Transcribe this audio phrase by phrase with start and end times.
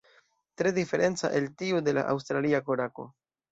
[0.61, 3.09] Tre diferenca el tiu de la Aŭstralia korako.